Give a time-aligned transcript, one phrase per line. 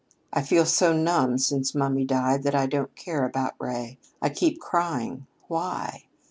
[0.33, 3.99] I feel so numb since mummy died that I can't care about Ray.
[4.19, 6.05] I keep crying 'Why?'